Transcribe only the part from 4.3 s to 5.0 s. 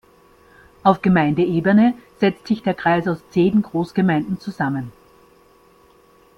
zusammen.